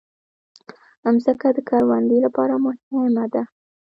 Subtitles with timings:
[1.13, 3.43] مځکه د کروندې لپاره مهمه ده.